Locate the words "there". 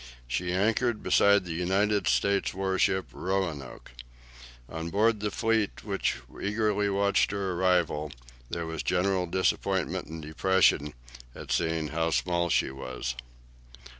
8.49-8.65